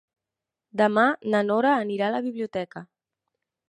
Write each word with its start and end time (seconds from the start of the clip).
Demà 0.81 1.03
na 1.35 1.43
Nora 1.51 1.77
anirà 1.85 2.11
a 2.11 2.17
la 2.19 2.25
biblioteca. 2.31 2.87